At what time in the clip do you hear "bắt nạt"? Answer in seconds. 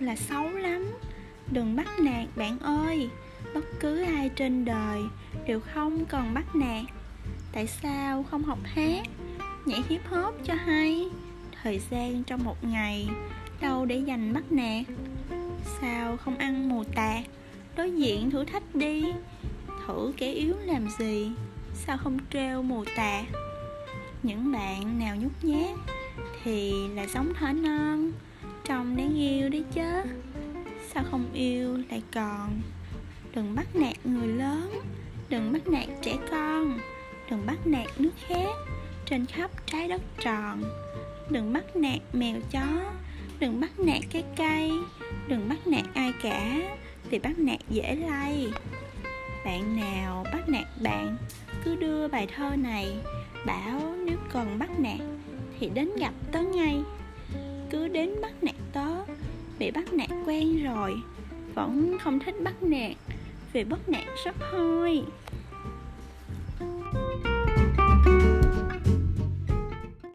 1.76-2.36, 6.34-6.84, 14.32-14.84, 33.54-34.06, 35.52-35.88, 37.46-37.86, 41.52-42.00, 43.60-44.00, 45.48-45.84, 47.18-47.58, 50.32-50.66, 54.58-55.00, 58.22-58.54, 59.70-60.08, 62.44-62.96, 63.64-64.04